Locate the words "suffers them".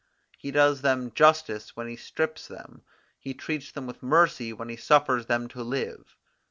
4.75-5.47